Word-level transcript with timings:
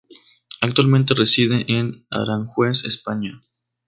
Actualmente 0.61 1.13
reside 1.13 1.63
en 1.67 2.07
Aranjuez, 2.09 2.85
España. 2.85 3.39